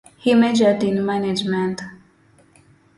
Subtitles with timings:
[0.17, 1.83] He majored in management.